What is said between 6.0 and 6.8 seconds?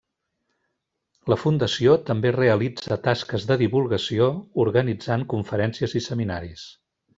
i seminaris.